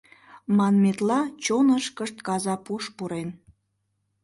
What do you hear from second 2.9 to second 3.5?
пурен.